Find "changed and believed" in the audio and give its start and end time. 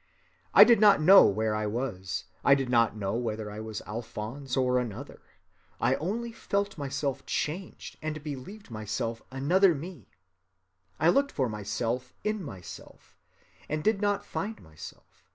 7.26-8.70